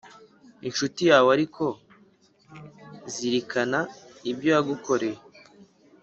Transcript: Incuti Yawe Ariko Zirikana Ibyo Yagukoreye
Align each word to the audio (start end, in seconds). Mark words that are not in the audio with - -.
Incuti 0.67 1.01
Yawe 1.09 1.29
Ariko 1.35 1.65
Zirikana 3.13 3.79
Ibyo 4.31 4.49
Yagukoreye 4.55 5.19